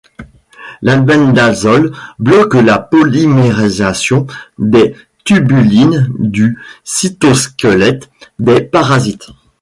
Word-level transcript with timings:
L'albendazole 0.81 1.91
bloque 2.17 2.55
la 2.55 2.79
polymérisation 2.79 4.25
des 4.57 4.95
tubulines 5.25 6.11
du 6.17 6.57
cytosquelette 6.83 8.09
des 8.39 8.61
parasites. 8.61 9.29